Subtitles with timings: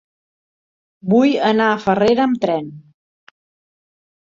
[1.11, 2.73] Vull anar a Farrera amb tren.